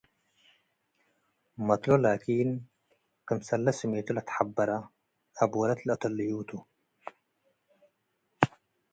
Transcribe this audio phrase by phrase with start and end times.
[1.67, 2.49] መትሎ ላኪን
[3.27, 4.69] ክምሰለ ስሜቱ ለትሐብረ
[5.41, 6.49] አብ ወለት ለለአተልዩ ቱ።